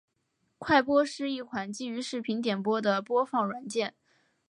[0.57, 3.93] 快播是一款基于视频点播的播放软件。